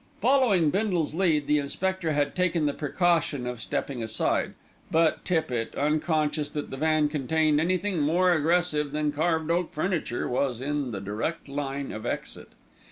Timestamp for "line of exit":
11.47-12.49